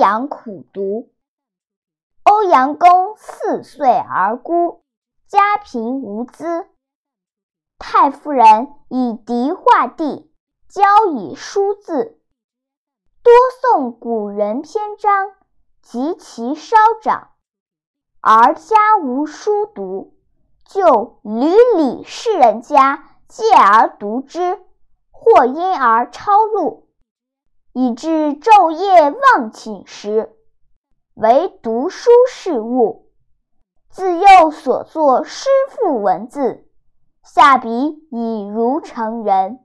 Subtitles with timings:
[0.00, 1.10] 阳苦读。
[2.22, 4.82] 欧阳公四岁而孤，
[5.26, 6.66] 家贫无资。
[7.78, 10.32] 太夫人以笛画地，
[10.68, 10.82] 教
[11.12, 12.18] 以书字。
[13.22, 13.32] 多
[13.62, 15.32] 诵古人篇章，
[15.82, 17.32] 及其稍长，
[18.22, 20.14] 而家无书读，
[20.64, 24.58] 就屡礼世人家借而读之，
[25.10, 26.88] 或因而抄录，
[27.72, 30.30] 以致昼夜忘寝食，
[31.14, 33.06] 唯读书是务。
[33.88, 36.66] 自幼所作诗赋文字。
[37.22, 37.68] 下笔
[38.10, 39.60] 已如成人。